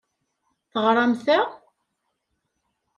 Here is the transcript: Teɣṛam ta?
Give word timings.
Teɣṛam 0.71 1.13
ta? 1.25 1.39